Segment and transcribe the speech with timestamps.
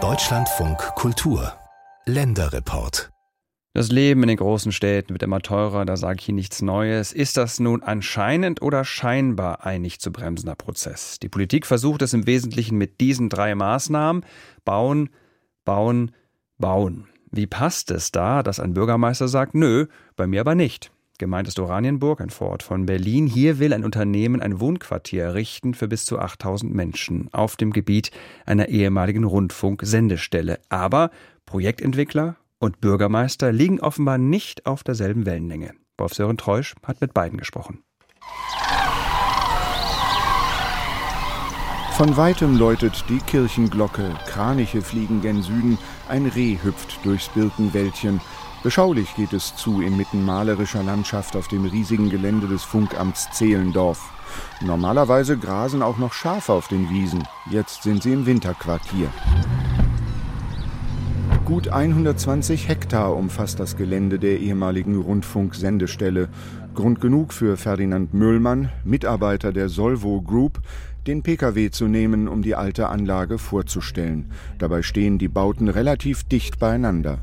[0.00, 1.52] Deutschlandfunk Kultur
[2.06, 3.10] Länderreport
[3.74, 7.12] das Leben in den großen Städten wird immer teurer, da sage ich Ihnen nichts Neues.
[7.12, 11.18] Ist das nun anscheinend oder scheinbar ein nicht zu bremsender Prozess?
[11.20, 14.24] Die Politik versucht es im Wesentlichen mit diesen drei Maßnahmen.
[14.64, 15.10] Bauen,
[15.64, 16.12] bauen,
[16.58, 17.08] bauen.
[17.30, 19.86] Wie passt es da, dass ein Bürgermeister sagt, nö,
[20.16, 20.90] bei mir aber nicht?
[21.18, 23.26] Gemeint ist Oranienburg, ein Vorort von Berlin.
[23.26, 28.12] Hier will ein Unternehmen ein Wohnquartier errichten für bis zu 8000 Menschen auf dem Gebiet
[28.46, 30.60] einer ehemaligen Rundfunksendestelle.
[30.68, 31.10] Aber
[31.44, 35.74] Projektentwickler und Bürgermeister liegen offenbar nicht auf derselben Wellenlänge.
[35.96, 37.82] Wolf-Sören Treusch hat mit beiden gesprochen.
[41.98, 45.78] Von weitem läutet die Kirchenglocke, Kraniche fliegen gen Süden,
[46.08, 48.20] ein Reh hüpft durchs Birkenwäldchen.
[48.62, 54.12] Beschaulich geht es zu inmitten malerischer Landschaft auf dem riesigen Gelände des Funkamts Zehlendorf.
[54.60, 59.08] Normalerweise grasen auch noch Schafe auf den Wiesen, jetzt sind sie im Winterquartier.
[61.44, 66.28] Gut 120 Hektar umfasst das Gelände der ehemaligen Rundfunksendestelle.
[66.74, 70.60] Grund genug für Ferdinand Möhlmann, Mitarbeiter der Solvo Group,
[71.06, 74.30] den Pkw zu nehmen, um die alte Anlage vorzustellen.
[74.58, 77.18] Dabei stehen die Bauten relativ dicht beieinander.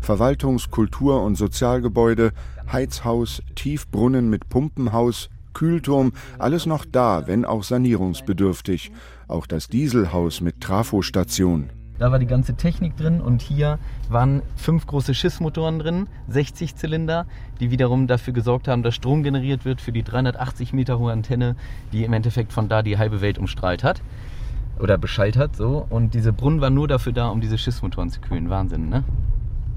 [0.00, 2.32] Verwaltungs-, Kultur- und Sozialgebäude,
[2.70, 8.92] Heizhaus, Tiefbrunnen mit Pumpenhaus, Kühlturm, alles noch da, wenn auch sanierungsbedürftig.
[9.26, 11.70] Auch das Dieselhaus mit Trafostation.
[11.98, 17.26] Da war die ganze Technik drin und hier waren fünf große Schiffsmotoren drin, 60 Zylinder,
[17.58, 21.56] die wiederum dafür gesorgt haben, dass Strom generiert wird für die 380 Meter hohe Antenne,
[21.92, 24.00] die im Endeffekt von da die halbe Welt umstrahlt hat
[24.78, 25.56] oder beschallt hat.
[25.56, 25.84] So.
[25.90, 28.48] Und diese Brunnen waren nur dafür da, um diese Schiffsmotoren zu kühlen.
[28.48, 29.02] Wahnsinn, ne?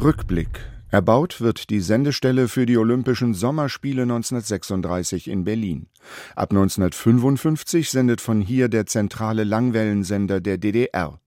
[0.00, 0.60] Rückblick.
[0.90, 5.88] Erbaut wird die Sendestelle für die Olympischen Sommerspiele 1936 in Berlin.
[6.36, 11.18] Ab 1955 sendet von hier der zentrale Langwellensender der DDR.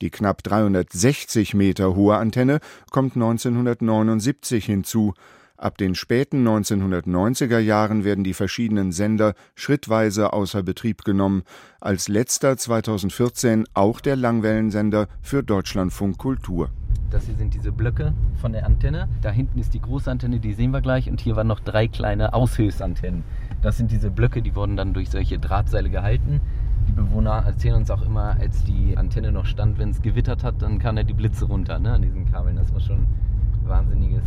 [0.00, 5.12] Die knapp 360 Meter hohe Antenne kommt 1979 hinzu.
[5.58, 11.44] Ab den späten 1990er Jahren werden die verschiedenen Sender schrittweise außer Betrieb genommen.
[11.80, 16.68] Als letzter 2014 auch der Langwellensender für Deutschlandfunk Kultur.
[17.10, 19.08] Das hier sind diese Blöcke von der Antenne.
[19.22, 21.08] Da hinten ist die große Antenne, die sehen wir gleich.
[21.08, 23.24] Und hier waren noch drei kleine Aushilfsantennen.
[23.62, 26.42] Das sind diese Blöcke, die wurden dann durch solche Drahtseile gehalten.
[26.86, 30.60] Die Bewohner erzählen uns auch immer, als die Antenne noch stand, wenn es gewittert hat,
[30.60, 32.56] dann kamen ja die Blitze runter ne, an diesen Kabeln.
[32.56, 34.22] Das muss schon ein wahnsinniges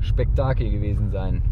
[0.00, 1.42] Spektakel gewesen sein.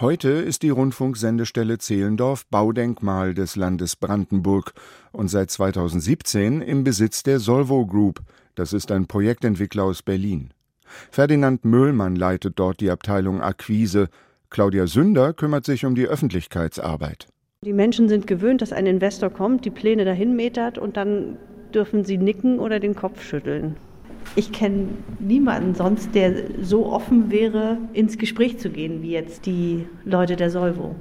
[0.00, 4.72] Heute ist die Rundfunksendestelle Zehlendorf Baudenkmal des Landes Brandenburg
[5.10, 8.20] und seit 2017 im Besitz der Solvo Group.
[8.54, 10.50] Das ist ein Projektentwickler aus Berlin.
[11.10, 14.08] Ferdinand Möhlmann leitet dort die Abteilung Akquise.
[14.50, 17.26] Claudia Sünder kümmert sich um die Öffentlichkeitsarbeit.
[17.64, 21.38] Die Menschen sind gewöhnt, dass ein Investor kommt, die Pläne dahin metert und dann
[21.74, 23.76] dürfen sie nicken oder den Kopf schütteln.
[24.36, 29.86] Ich kenne niemanden sonst, der so offen wäre, ins Gespräch zu gehen, wie jetzt die
[30.04, 30.94] Leute der Solvo.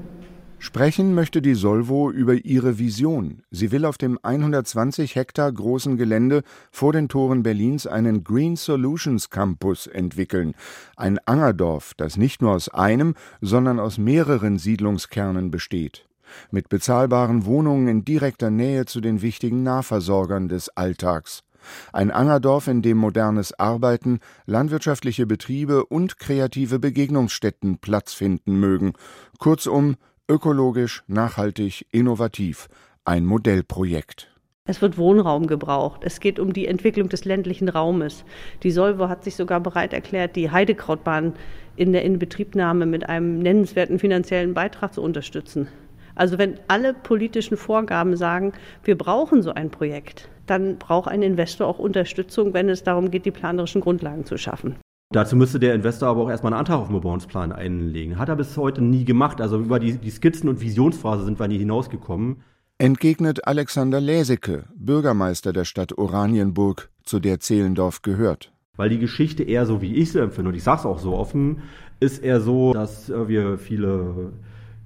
[0.60, 3.44] Sprechen möchte die Solvo über ihre Vision.
[3.52, 9.30] Sie will auf dem 120 Hektar großen Gelände vor den Toren Berlins einen Green Solutions
[9.30, 10.56] Campus entwickeln.
[10.96, 16.08] Ein Angerdorf, das nicht nur aus einem, sondern aus mehreren Siedlungskernen besteht
[16.52, 21.44] mit bezahlbaren Wohnungen in direkter Nähe zu den wichtigen Nahversorgern des Alltags.
[21.94, 28.94] Ein Angerdorf, in dem modernes Arbeiten, landwirtschaftliche Betriebe und kreative Begegnungsstätten Platz finden mögen.
[29.40, 29.96] Kurzum,
[30.30, 32.68] ökologisch, nachhaltig, innovativ.
[33.06, 34.30] Ein Modellprojekt.
[34.70, 36.02] Es wird Wohnraum gebraucht.
[36.04, 38.26] Es geht um die Entwicklung des ländlichen Raumes.
[38.64, 41.34] Die Solvo hat sich sogar bereit erklärt, die Heidekrautbahn
[41.78, 45.70] in der Inbetriebnahme mit einem nennenswerten finanziellen Beitrag zu unterstützen.
[46.18, 51.68] Also wenn alle politischen Vorgaben sagen, wir brauchen so ein Projekt, dann braucht ein Investor
[51.68, 54.78] auch Unterstützung, wenn es darum geht, die planerischen Grundlagen zu schaffen.
[55.12, 58.18] Dazu müsste der Investor aber auch erstmal einen Antrag auf den Bebauungsplan einlegen.
[58.18, 59.40] Hat er bis heute nie gemacht.
[59.40, 62.38] Also über die, die Skizzen- und Visionsphase sind wir nie hinausgekommen.
[62.80, 68.52] Entgegnet Alexander Läseke, Bürgermeister der Stadt Oranienburg, zu der Zehlendorf gehört.
[68.76, 71.16] Weil die Geschichte eher so, wie ich sie empfinde, und ich sage es auch so
[71.16, 71.62] offen,
[72.00, 74.34] ist eher so, dass wir viele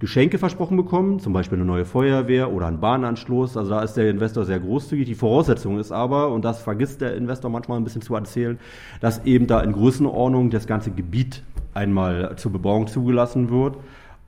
[0.01, 3.55] Geschenke versprochen bekommen, zum Beispiel eine neue Feuerwehr oder einen Bahnanschluss.
[3.55, 5.05] Also da ist der Investor sehr großzügig.
[5.05, 8.59] Die Voraussetzung ist aber, und das vergisst der Investor manchmal ein bisschen zu erzählen,
[8.99, 11.43] dass eben da in Größenordnung das ganze Gebiet
[11.75, 13.77] einmal zur Bebauung zugelassen wird.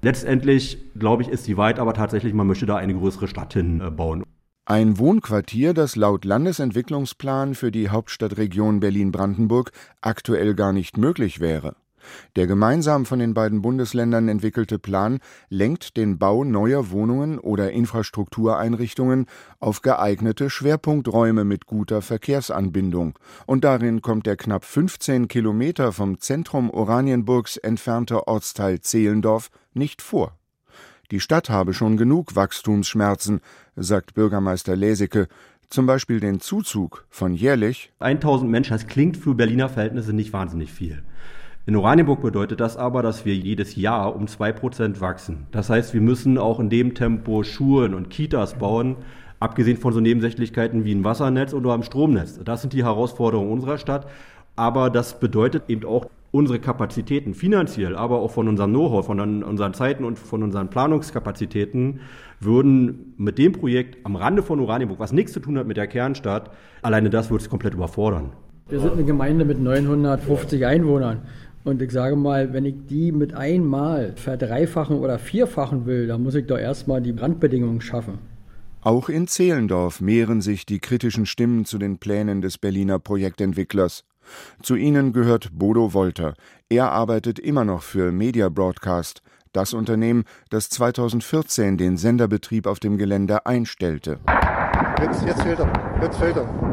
[0.04, 4.24] Letztendlich, glaube ich, ist die weit, aber tatsächlich, man möchte da eine größere Stadt hinbauen.
[4.66, 9.72] Ein Wohnquartier, das laut Landesentwicklungsplan für die Hauptstadtregion Berlin-Brandenburg
[10.02, 11.76] aktuell gar nicht möglich wäre.
[12.36, 15.20] Der gemeinsam von den beiden Bundesländern entwickelte Plan
[15.50, 19.26] lenkt den Bau neuer Wohnungen oder Infrastruktureinrichtungen
[19.60, 26.70] auf geeignete Schwerpunkträume mit guter Verkehrsanbindung, und darin kommt der knapp 15 Kilometer vom Zentrum
[26.70, 30.38] Oranienburgs entfernte Ortsteil Zehlendorf nicht vor.
[31.12, 33.42] Die Stadt habe schon genug Wachstumsschmerzen,
[33.76, 35.28] sagt Bürgermeister Lesicke,
[35.70, 40.72] zum Beispiel den Zuzug von jährlich 1000 Menschen, das klingt für Berliner Verhältnisse nicht wahnsinnig
[40.72, 41.04] viel.
[41.66, 45.48] In Oranienburg bedeutet das aber, dass wir jedes Jahr um zwei Prozent wachsen.
[45.52, 48.98] Das heißt, wir müssen auch in dem Tempo Schulen und Kitas bauen,
[49.40, 52.38] abgesehen von so Nebensächlichkeiten wie ein Wassernetz oder ein Stromnetz.
[52.44, 54.08] Das sind die Herausforderungen unserer Stadt.
[54.58, 59.74] Aber das bedeutet eben auch unsere Kapazitäten finanziell, aber auch von unserem Know-how, von unseren
[59.74, 62.02] Zeiten und von unseren Planungskapazitäten
[62.42, 65.88] würden mit dem Projekt am Rande von Oranienburg, was nichts zu tun hat mit der
[65.88, 66.52] Kernstadt,
[66.82, 68.32] alleine das würde es komplett überfordern.
[68.70, 71.24] Wir sind eine Gemeinde mit 950 Einwohnern.
[71.64, 76.36] Und ich sage mal, wenn ich die mit einmal verdreifachen oder vierfachen will, dann muss
[76.36, 78.20] ich doch erstmal die Randbedingungen schaffen.
[78.82, 84.04] Auch in Zehlendorf mehren sich die kritischen Stimmen zu den Plänen des Berliner Projektentwicklers.
[84.62, 86.34] Zu ihnen gehört Bodo Wolter.
[86.68, 89.22] Er arbeitet immer noch für Media Broadcast,
[89.54, 94.20] das Unternehmen, das 2014 den Senderbetrieb auf dem Gelände einstellte.
[95.00, 96.00] Jetzt, jetzt fehlt er.
[96.02, 96.73] Jetzt fehlt er.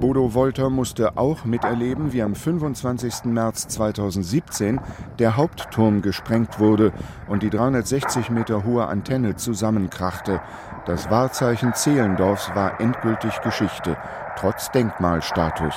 [0.00, 3.24] Bodo Wolter musste auch miterleben, wie am 25.
[3.24, 4.80] März 2017
[5.18, 6.92] der Hauptturm gesprengt wurde
[7.26, 10.40] und die 360 Meter hohe Antenne zusammenkrachte.
[10.86, 13.96] Das Wahrzeichen Zehlendorfs war endgültig Geschichte,
[14.38, 15.74] trotz Denkmalstatus.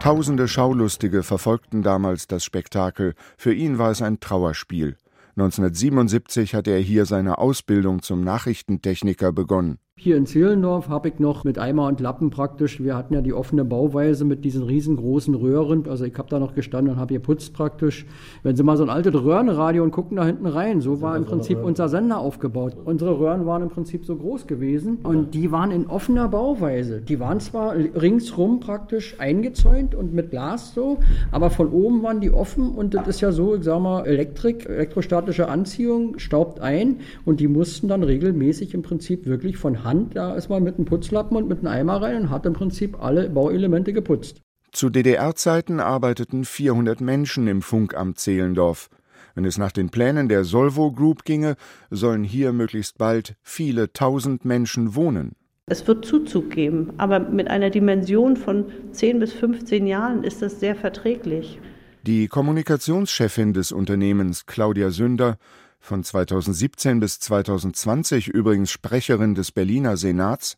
[0.00, 3.14] Tausende Schaulustige verfolgten damals das Spektakel.
[3.36, 4.96] Für ihn war es ein Trauerspiel.
[5.36, 9.78] 1977 hatte er hier seine Ausbildung zum Nachrichtentechniker begonnen.
[10.02, 13.34] Hier in Zehlendorf habe ich noch mit Eimer und Lappen praktisch, wir hatten ja die
[13.34, 17.52] offene Bauweise mit diesen riesengroßen Röhren, also ich habe da noch gestanden und habe geputzt
[17.52, 18.06] praktisch.
[18.42, 21.26] Wenn Sie mal so ein altes Röhrenradio und gucken da hinten rein, so war im
[21.26, 22.78] Prinzip unser Sender aufgebaut.
[22.82, 27.02] Unsere Röhren waren im Prinzip so groß gewesen und die waren in offener Bauweise.
[27.02, 30.96] Die waren zwar ringsrum praktisch eingezäunt und mit Glas so,
[31.30, 34.66] aber von oben waren die offen und das ist ja so, ich sag mal, Elektrik,
[34.66, 40.16] elektrostatische Anziehung staubt ein und die mussten dann regelmäßig im Prinzip wirklich von Hand Hand,
[40.16, 43.02] da ist man mit einem Putzlappen und mit einem Eimer rein und hat im Prinzip
[43.02, 44.40] alle Bauelemente geputzt.
[44.72, 48.88] Zu DDR-Zeiten arbeiteten 400 Menschen im Funkamt Zehlendorf.
[49.34, 51.56] Wenn es nach den Plänen der Solvo Group ginge,
[51.90, 55.32] sollen hier möglichst bald viele tausend Menschen wohnen.
[55.66, 60.60] Es wird Zuzug geben, aber mit einer Dimension von 10 bis 15 Jahren ist das
[60.60, 61.60] sehr verträglich.
[62.02, 65.36] Die Kommunikationschefin des Unternehmens, Claudia Sünder,
[65.80, 70.56] von 2017 bis 2020 übrigens Sprecherin des Berliner Senats,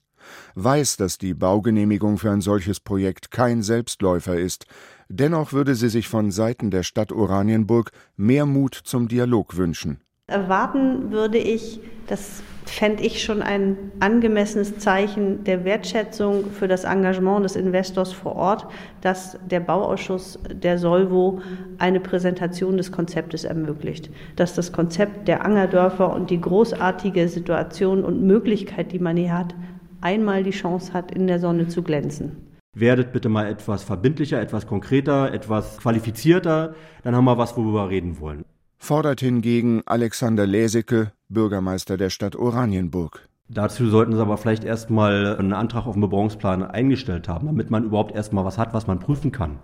[0.55, 4.67] weiß, dass die Baugenehmigung für ein solches Projekt kein Selbstläufer ist.
[5.09, 10.01] Dennoch würde sie sich von Seiten der Stadt Oranienburg mehr Mut zum Dialog wünschen.
[10.33, 12.43] Erwarten würde ich, dass
[12.73, 18.67] fände ich schon ein angemessenes Zeichen der Wertschätzung für das Engagement des Investors vor Ort,
[19.01, 21.41] dass der Bauausschuss der Solvo
[21.79, 28.23] eine Präsentation des Konzeptes ermöglicht, dass das Konzept der Angerdörfer und die großartige Situation und
[28.23, 29.55] Möglichkeit, die man hier hat,
[30.01, 32.37] einmal die Chance hat, in der Sonne zu glänzen.
[32.75, 36.75] Werdet bitte mal etwas verbindlicher, etwas konkreter, etwas qualifizierter,
[37.05, 38.45] dann haben wir was, worüber wir reden wollen
[38.83, 43.29] fordert hingegen Alexander Läseke, Bürgermeister der Stadt Oranienburg.
[43.49, 47.85] Dazu sollten Sie aber vielleicht erstmal einen Antrag auf den Bebauungsplan eingestellt haben, damit man
[47.85, 49.61] überhaupt erstmal was hat, was man prüfen kann.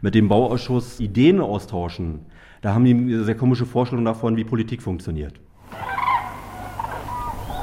[0.00, 2.20] Mit dem Bauausschuss Ideen austauschen,
[2.62, 5.34] da haben die eine sehr komische Vorstellung davon, wie Politik funktioniert.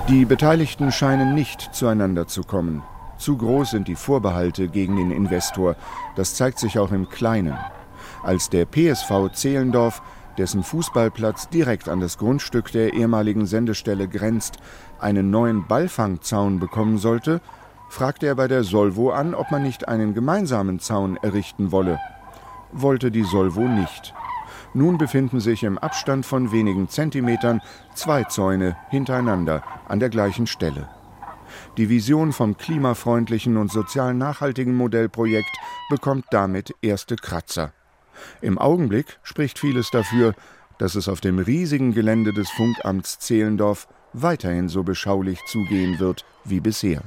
[0.10, 2.84] Die Beteiligten scheinen nicht zueinander zu kommen.
[3.17, 5.75] Zu groß sind die Vorbehalte gegen den Investor.
[6.15, 7.57] Das zeigt sich auch im Kleinen.
[8.22, 10.03] Als der PSV Zehlendorf
[10.39, 14.58] dessen Fußballplatz direkt an das Grundstück der ehemaligen Sendestelle grenzt,
[15.00, 17.41] einen neuen Ballfangzaun bekommen sollte,
[17.89, 22.00] fragte er bei der Solvo an, ob man nicht einen gemeinsamen Zaun errichten wolle.
[22.72, 24.13] Wollte die Solvo nicht.
[24.74, 27.62] Nun befinden sich im Abstand von wenigen Zentimetern
[27.93, 30.88] zwei Zäune hintereinander an der gleichen Stelle.
[31.77, 35.50] Die Vision vom klimafreundlichen und sozial nachhaltigen Modellprojekt
[35.89, 37.74] bekommt damit erste Kratzer.
[38.41, 40.33] Im Augenblick spricht vieles dafür,
[40.77, 46.59] dass es auf dem riesigen Gelände des Funkamts Zehlendorf weiterhin so beschaulich zugehen wird wie
[46.59, 47.03] bisher